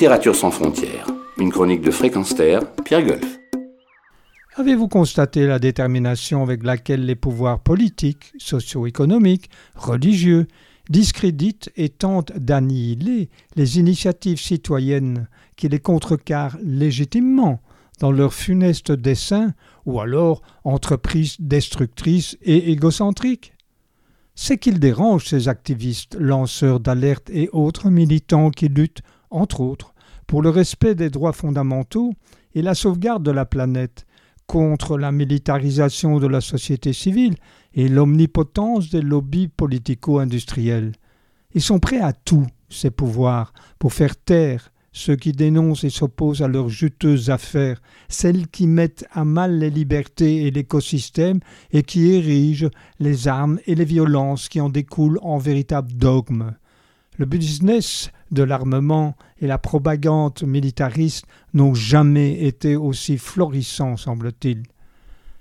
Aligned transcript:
Littérature 0.00 0.34
sans 0.34 0.50
frontières, 0.50 1.06
une 1.36 1.52
chronique 1.52 1.82
de 1.82 1.90
Fréquence 1.90 2.32
Pierre 2.32 3.04
Golf. 3.04 3.38
Avez-vous 4.56 4.88
constaté 4.88 5.46
la 5.46 5.58
détermination 5.58 6.42
avec 6.42 6.64
laquelle 6.64 7.04
les 7.04 7.16
pouvoirs 7.16 7.60
politiques, 7.60 8.32
socio-économiques, 8.38 9.50
religieux 9.74 10.46
discréditent 10.88 11.70
et 11.76 11.90
tentent 11.90 12.32
d'annihiler 12.34 13.28
les 13.56 13.78
initiatives 13.78 14.40
citoyennes 14.40 15.28
qui 15.56 15.68
les 15.68 15.80
contrecarrent 15.80 16.56
légitimement 16.62 17.60
dans 17.98 18.10
leurs 18.10 18.32
funestes 18.32 18.92
desseins 18.92 19.52
ou 19.84 20.00
alors 20.00 20.40
entreprises 20.64 21.36
destructrices 21.40 22.38
et 22.40 22.72
égocentriques 22.72 23.52
C'est 24.34 24.56
qu'ils 24.56 24.80
dérangent 24.80 25.26
ces 25.26 25.48
activistes, 25.48 26.16
lanceurs 26.18 26.80
d'alerte 26.80 27.28
et 27.28 27.50
autres 27.52 27.90
militants 27.90 28.48
qui 28.48 28.68
luttent, 28.68 29.02
entre 29.30 29.60
autres, 29.60 29.94
pour 30.26 30.42
le 30.42 30.50
respect 30.50 30.94
des 30.94 31.10
droits 31.10 31.32
fondamentaux 31.32 32.12
et 32.54 32.62
la 32.62 32.74
sauvegarde 32.74 33.22
de 33.22 33.30
la 33.30 33.46
planète, 33.46 34.06
contre 34.46 34.98
la 34.98 35.12
militarisation 35.12 36.18
de 36.18 36.26
la 36.26 36.40
société 36.40 36.92
civile 36.92 37.36
et 37.72 37.88
l'omnipotence 37.88 38.90
des 38.90 39.00
lobbies 39.00 39.46
politico-industriels. 39.46 40.92
Ils 41.54 41.62
sont 41.62 41.78
prêts 41.78 42.00
à 42.00 42.12
tout, 42.12 42.46
ces 42.68 42.90
pouvoirs, 42.90 43.52
pour 43.78 43.92
faire 43.92 44.16
taire 44.16 44.72
ceux 44.92 45.14
qui 45.14 45.32
dénoncent 45.32 45.84
et 45.84 45.90
s'opposent 45.90 46.42
à 46.42 46.48
leurs 46.48 46.68
juteuses 46.68 47.30
affaires, 47.30 47.80
celles 48.08 48.48
qui 48.48 48.66
mettent 48.66 49.06
à 49.12 49.24
mal 49.24 49.58
les 49.58 49.70
libertés 49.70 50.46
et 50.46 50.50
l'écosystème 50.50 51.38
et 51.70 51.84
qui 51.84 52.10
érigent 52.10 52.70
les 52.98 53.28
armes 53.28 53.60
et 53.66 53.76
les 53.76 53.84
violences 53.84 54.48
qui 54.48 54.60
en 54.60 54.68
découlent 54.68 55.20
en 55.22 55.38
véritables 55.38 55.92
dogmes. 55.92 56.54
Le 57.18 57.26
business 57.26 58.10
de 58.30 58.42
l'armement 58.42 59.16
et 59.40 59.46
la 59.46 59.58
propagande 59.58 60.42
militariste 60.42 61.26
n'ont 61.54 61.74
jamais 61.74 62.44
été 62.44 62.76
aussi 62.76 63.18
florissants, 63.18 63.96
semble-t-il. 63.96 64.62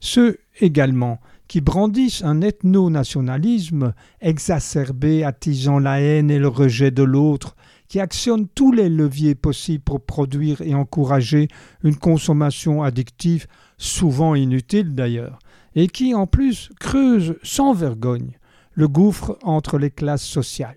Ceux 0.00 0.38
également 0.60 1.20
qui 1.48 1.60
brandissent 1.60 2.22
un 2.22 2.40
ethno-nationalisme 2.40 3.94
exacerbé, 4.20 5.24
attisant 5.24 5.78
la 5.78 6.00
haine 6.00 6.30
et 6.30 6.38
le 6.38 6.48
rejet 6.48 6.90
de 6.90 7.02
l'autre, 7.02 7.56
qui 7.88 8.00
actionnent 8.00 8.48
tous 8.48 8.72
les 8.72 8.88
leviers 8.88 9.34
possibles 9.34 9.84
pour 9.84 10.00
produire 10.00 10.60
et 10.62 10.74
encourager 10.74 11.48
une 11.82 11.96
consommation 11.96 12.82
addictive, 12.82 13.46
souvent 13.78 14.34
inutile 14.34 14.94
d'ailleurs, 14.94 15.38
et 15.74 15.86
qui 15.86 16.14
en 16.14 16.26
plus 16.26 16.70
creusent 16.80 17.36
sans 17.42 17.72
vergogne 17.72 18.38
le 18.72 18.88
gouffre 18.88 19.38
entre 19.42 19.78
les 19.78 19.90
classes 19.90 20.24
sociales. 20.24 20.76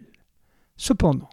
Cependant, 0.75 1.29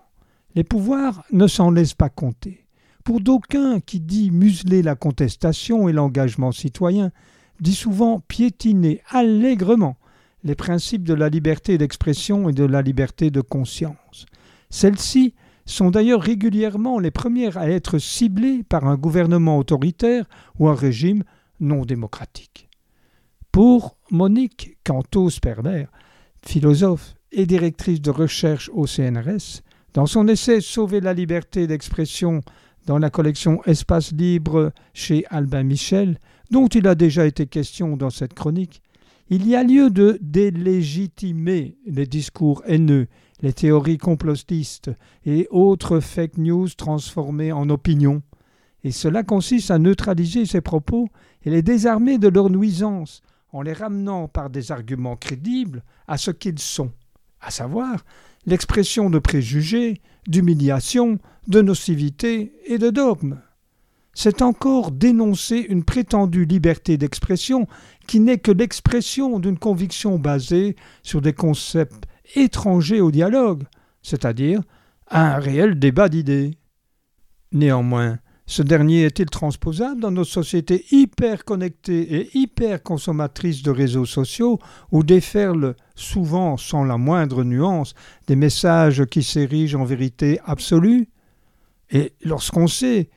les 0.54 0.64
pouvoirs 0.64 1.24
ne 1.32 1.46
s'en 1.46 1.70
laissent 1.70 1.94
pas 1.94 2.08
compter. 2.08 2.66
Pour 3.04 3.20
d'aucuns 3.20 3.80
qui 3.80 4.00
dit 4.00 4.30
museler 4.30 4.82
la 4.82 4.94
contestation 4.94 5.88
et 5.88 5.92
l'engagement 5.92 6.52
citoyen, 6.52 7.10
dit 7.60 7.74
souvent 7.74 8.20
piétiner 8.20 9.02
allègrement 9.10 9.96
les 10.42 10.54
principes 10.54 11.04
de 11.04 11.14
la 11.14 11.28
liberté 11.28 11.78
d'expression 11.78 12.48
et 12.48 12.52
de 12.52 12.64
la 12.64 12.82
liberté 12.82 13.30
de 13.30 13.40
conscience. 13.40 14.26
Celles-ci 14.70 15.34
sont 15.66 15.90
d'ailleurs 15.90 16.20
régulièrement 16.20 16.98
les 16.98 17.10
premières 17.10 17.56
à 17.56 17.68
être 17.68 17.98
ciblées 17.98 18.62
par 18.62 18.86
un 18.86 18.96
gouvernement 18.96 19.58
autoritaire 19.58 20.26
ou 20.58 20.68
un 20.68 20.74
régime 20.74 21.24
non 21.60 21.84
démocratique. 21.84 22.68
Pour 23.52 23.96
Monique 24.10 24.76
Cantos-Perber, 24.84 25.86
philosophe 26.42 27.14
et 27.32 27.46
directrice 27.46 28.02
de 28.02 28.10
recherche 28.10 28.70
au 28.74 28.86
CNRS, 28.86 29.62
dans 29.94 30.06
son 30.06 30.26
essai 30.26 30.60
Sauver 30.60 31.00
la 31.00 31.14
liberté 31.14 31.66
d'expression 31.66 32.42
dans 32.86 32.98
la 32.98 33.10
collection 33.10 33.62
Espace 33.64 34.12
libre 34.12 34.72
chez 34.92 35.24
Albin 35.30 35.62
Michel, 35.62 36.18
dont 36.50 36.66
il 36.66 36.86
a 36.86 36.94
déjà 36.94 37.24
été 37.24 37.46
question 37.46 37.96
dans 37.96 38.10
cette 38.10 38.34
chronique, 38.34 38.82
il 39.30 39.46
y 39.46 39.56
a 39.56 39.62
lieu 39.62 39.88
de 39.88 40.18
délégitimer 40.20 41.78
les 41.86 42.06
discours 42.06 42.62
haineux, 42.66 43.06
les 43.40 43.54
théories 43.54 43.96
complotistes 43.96 44.90
et 45.24 45.46
autres 45.50 46.00
fake 46.00 46.36
news 46.36 46.68
transformées 46.68 47.52
en 47.52 47.70
opinions. 47.70 48.22
Et 48.82 48.90
cela 48.90 49.22
consiste 49.22 49.70
à 49.70 49.78
neutraliser 49.78 50.44
ces 50.44 50.60
propos 50.60 51.08
et 51.44 51.50
les 51.50 51.62
désarmer 51.62 52.18
de 52.18 52.28
leurs 52.28 52.50
nuisances 52.50 53.22
en 53.52 53.62
les 53.62 53.72
ramenant 53.72 54.28
par 54.28 54.50
des 54.50 54.72
arguments 54.72 55.16
crédibles 55.16 55.84
à 56.06 56.18
ce 56.18 56.32
qu'ils 56.32 56.58
sont 56.58 56.90
à 57.44 57.50
savoir 57.50 58.04
l'expression 58.46 59.10
de 59.10 59.18
préjugés, 59.18 60.00
d'humiliation, 60.26 61.18
de 61.48 61.60
nocivité 61.60 62.52
et 62.66 62.78
de 62.78 62.90
dogmes. 62.90 63.40
C'est 64.14 64.42
encore 64.42 64.92
dénoncer 64.92 65.56
une 65.56 65.84
prétendue 65.84 66.44
liberté 66.44 66.96
d'expression 66.96 67.66
qui 68.06 68.20
n'est 68.20 68.38
que 68.38 68.52
l'expression 68.52 69.40
d'une 69.40 69.58
conviction 69.58 70.18
basée 70.18 70.76
sur 71.02 71.20
des 71.20 71.32
concepts 71.32 72.06
étrangers 72.36 73.00
au 73.00 73.10
dialogue, 73.10 73.64
c'est-à-dire 74.02 74.60
un 75.10 75.36
réel 75.36 75.78
débat 75.78 76.08
d'idées. 76.08 76.52
Néanmoins, 77.52 78.18
ce 78.46 78.62
dernier 78.62 79.04
est-il 79.04 79.26
transposable 79.26 80.00
dans 80.02 80.10
nos 80.10 80.24
sociétés 80.24 80.84
hyper 80.90 81.44
connectées 81.46 82.14
et 82.14 82.30
hyper 82.36 82.82
consommatrices 82.82 83.62
de 83.62 83.70
réseaux 83.70 84.04
sociaux 84.04 84.58
où 84.92 85.02
déferlent 85.02 85.74
souvent 85.94 86.58
sans 86.58 86.84
la 86.84 86.98
moindre 86.98 87.42
nuance 87.42 87.94
des 88.26 88.36
messages 88.36 89.06
qui 89.06 89.22
s'érigent 89.22 89.80
en 89.80 89.84
vérité 89.84 90.40
absolue? 90.44 91.08
Et 91.90 92.12
lorsqu'on 92.22 92.66
sait 92.66 93.08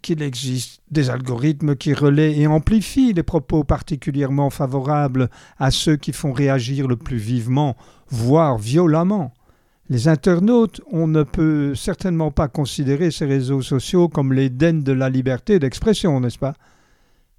qu'il 0.00 0.22
existe 0.22 0.80
des 0.90 1.10
algorithmes 1.10 1.76
qui 1.76 1.92
relaient 1.92 2.38
et 2.38 2.46
amplifient 2.46 3.12
les 3.12 3.22
propos 3.22 3.64
particulièrement 3.64 4.48
favorables 4.48 5.28
à 5.58 5.70
ceux 5.70 5.96
qui 5.96 6.12
font 6.12 6.32
réagir 6.32 6.88
le 6.88 6.96
plus 6.96 7.18
vivement, 7.18 7.76
voire 8.08 8.56
violemment, 8.56 9.34
les 9.90 10.06
internautes, 10.06 10.80
on 10.92 11.08
ne 11.08 11.24
peut 11.24 11.74
certainement 11.74 12.30
pas 12.30 12.46
considérer 12.46 13.10
ces 13.10 13.26
réseaux 13.26 13.60
sociaux 13.60 14.08
comme 14.08 14.32
l'Éden 14.32 14.84
de 14.84 14.92
la 14.92 15.10
liberté 15.10 15.58
d'expression, 15.58 16.20
n'est-ce 16.20 16.38
pas? 16.38 16.54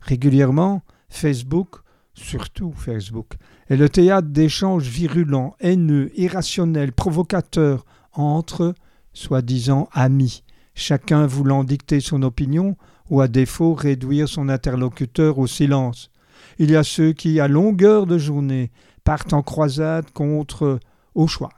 Régulièrement, 0.01 0.81
Facebook, 1.07 1.78
surtout 2.13 2.73
Facebook, 2.73 3.35
est 3.69 3.78
le 3.78 3.88
théâtre 3.88 4.28
d'échanges 4.28 4.84
virulents, 4.84 5.56
haineux, 5.61 6.11
irrationnels, 6.19 6.91
provocateurs 6.91 7.85
entre 8.11 8.75
soi-disant 9.13 9.88
amis, 9.94 10.44
chacun 10.75 11.25
voulant 11.25 11.63
dicter 11.63 12.01
son 12.01 12.22
opinion 12.22 12.75
ou 13.09 13.22
à 13.22 13.29
défaut 13.29 13.73
réduire 13.73 14.28
son 14.28 14.50
interlocuteur 14.50 15.40
au 15.40 15.47
silence. 15.47 16.11
Il 16.59 16.69
y 16.69 16.75
a 16.75 16.84
ceux 16.84 17.13
qui, 17.13 17.40
à 17.40 17.47
longueur 17.47 18.07
de 18.07 18.17
journée, 18.17 18.72
partent 19.06 19.31
en 19.31 19.41
croisade 19.41 20.11
contre, 20.11 20.79
au 21.16 21.28
choix, 21.28 21.51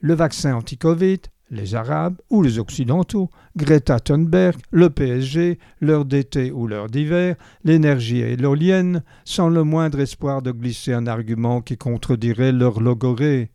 le 0.00 0.14
vaccin 0.14 0.54
anti-Covid, 0.54 1.20
les 1.50 1.74
Arabes 1.74 2.16
ou 2.30 2.42
les 2.42 2.58
Occidentaux, 2.58 3.28
Greta 3.56 4.00
Thunberg, 4.00 4.56
le 4.70 4.88
PSG, 4.88 5.58
l'heure 5.80 6.04
d'été 6.04 6.52
ou 6.52 6.66
l'heure 6.66 6.88
d'hiver, 6.88 7.36
l'énergie 7.64 8.20
éolienne, 8.20 9.02
sans 9.24 9.48
le 9.48 9.64
moindre 9.64 10.00
espoir 10.00 10.42
de 10.42 10.52
glisser 10.52 10.92
un 10.92 11.06
argument 11.06 11.60
qui 11.60 11.76
contredirait 11.76 12.52
leur 12.52 12.80
logorée. 12.80 13.50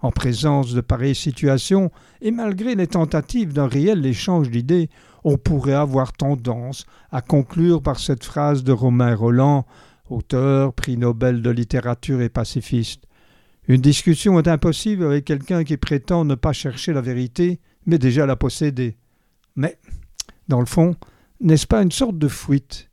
En 0.00 0.10
présence 0.10 0.72
de 0.72 0.80
pareilles 0.80 1.14
situations, 1.14 1.90
et 2.22 2.30
malgré 2.30 2.74
les 2.74 2.86
tentatives 2.86 3.52
d'un 3.52 3.66
réel 3.66 4.06
échange 4.06 4.48
d'idées, 4.48 4.88
on 5.24 5.36
pourrait 5.36 5.74
avoir 5.74 6.14
tendance 6.14 6.86
à 7.10 7.20
conclure 7.20 7.82
par 7.82 7.98
cette 7.98 8.24
phrase 8.24 8.64
de 8.64 8.72
Romain 8.72 9.14
Roland, 9.14 9.66
auteur, 10.08 10.72
prix 10.72 10.96
Nobel 10.96 11.42
de 11.42 11.50
littérature 11.50 12.22
et 12.22 12.30
pacifiste. 12.30 13.02
Une 13.70 13.80
discussion 13.80 14.36
est 14.40 14.48
impossible 14.48 15.04
avec 15.04 15.24
quelqu'un 15.24 15.62
qui 15.62 15.76
prétend 15.76 16.24
ne 16.24 16.34
pas 16.34 16.52
chercher 16.52 16.92
la 16.92 17.00
vérité, 17.00 17.60
mais 17.86 17.98
déjà 17.98 18.26
la 18.26 18.34
posséder. 18.34 18.96
Mais, 19.54 19.78
dans 20.48 20.58
le 20.58 20.66
fond, 20.66 20.96
n'est-ce 21.38 21.68
pas 21.68 21.80
une 21.80 21.92
sorte 21.92 22.18
de 22.18 22.26
fuite? 22.26 22.90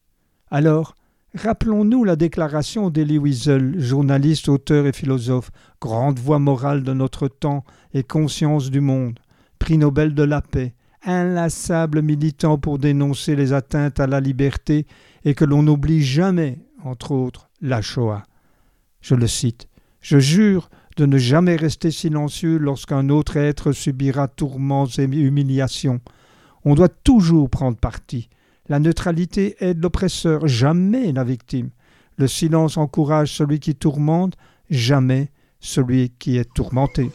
Alors, 0.51 0.93
rappelons-nous 1.33 2.03
la 2.03 2.15
déclaration 2.15 2.91
d'Elie 2.91 3.17
Wiesel, 3.17 3.79
journaliste, 3.79 4.49
auteur 4.49 4.85
et 4.85 4.93
philosophe, 4.93 5.49
grande 5.81 6.19
voix 6.19 6.37
morale 6.37 6.83
de 6.83 6.93
notre 6.93 7.27
temps 7.27 7.63
et 7.95 8.03
conscience 8.03 8.69
du 8.69 8.79
monde, 8.79 9.19
prix 9.57 9.79
Nobel 9.79 10.13
de 10.13 10.21
la 10.21 10.43
paix, 10.43 10.75
inlassable 11.01 12.03
militant 12.03 12.59
pour 12.59 12.77
dénoncer 12.77 13.35
les 13.35 13.51
atteintes 13.51 13.99
à 13.99 14.05
la 14.05 14.19
liberté 14.19 14.85
et 15.25 15.33
que 15.33 15.43
l'on 15.43 15.63
n'oublie 15.63 16.03
jamais, 16.03 16.59
entre 16.83 17.13
autres, 17.13 17.49
la 17.61 17.81
Shoah. 17.81 18.25
Je 19.01 19.15
le 19.15 19.25
cite. 19.25 19.67
Je 20.01 20.19
jure 20.19 20.69
de 20.97 21.05
ne 21.05 21.17
jamais 21.17 21.55
rester 21.55 21.91
silencieux 21.91 22.57
lorsqu'un 22.57 23.09
autre 23.09 23.37
être 23.37 23.71
subira 23.71 24.27
tourments 24.27 24.87
et 24.87 25.03
humiliations. 25.03 25.99
On 26.65 26.75
doit 26.75 26.89
toujours 26.89 27.49
prendre 27.49 27.77
parti. 27.77 28.29
La 28.67 28.79
neutralité 28.79 29.55
aide 29.59 29.81
l'oppresseur, 29.81 30.47
jamais 30.47 31.11
la 31.13 31.23
victime. 31.23 31.69
Le 32.17 32.27
silence 32.27 32.77
encourage 32.77 33.31
celui 33.31 33.59
qui 33.59 33.75
tourmente, 33.75 34.33
jamais 34.69 35.29
celui 35.59 36.09
qui 36.19 36.37
est 36.37 36.51
tourmenté. 36.53 37.11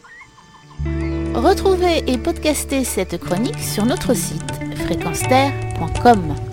Retrouvez 1.34 2.04
et 2.06 2.18
podcastez 2.18 2.84
cette 2.84 3.18
chronique 3.18 3.58
sur 3.58 3.84
notre 3.84 4.14
site 4.14 4.52
fréquenceterre.com. 4.76 6.51